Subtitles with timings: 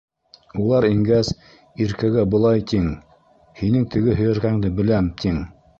[0.61, 1.29] Улар ингәс,
[1.85, 2.91] Иркәгә былай тиң...
[3.61, 5.43] һинең теге һөйәркәңде беләм, тиң.